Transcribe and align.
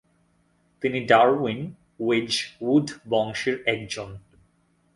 তিনি 0.81 0.99
ডারউইন-ওয়েজউড 1.05 2.87
বংশের 3.09 3.57
একজন। 3.65 4.09